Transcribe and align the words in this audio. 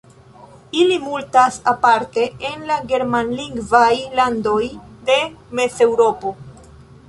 Ili 0.83 0.95
multas 1.03 1.59
aparte 1.73 2.23
en 2.51 2.65
la 2.71 2.79
germanlingvaj 2.93 3.93
landoj 4.23 4.61
de 5.11 5.19
Mezeŭropo. 5.61 6.37